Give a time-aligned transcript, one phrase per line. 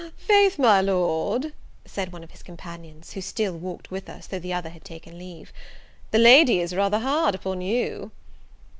[0.17, 1.53] Faith, my Lord,"
[1.85, 5.19] said one of his companions, who still walked with us, though the other had taken
[5.19, 5.53] leave,
[6.09, 8.09] "the lady is rather hard upon you."